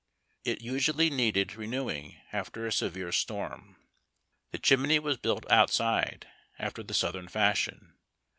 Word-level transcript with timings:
It 0.43 0.63
usually 0.63 1.11
needed 1.11 1.55
renewing 1.55 2.19
after 2.33 2.65
a 2.65 2.71
severe 2.71 3.11
storm. 3.11 3.75
The 4.49 4.57
chimney 4.57 4.97
was 4.97 5.17
built 5.17 5.45
outside, 5.51 6.25
after 6.57 6.81
the 6.81 6.95
southern 6.95 7.27
fashion. 7.27 7.93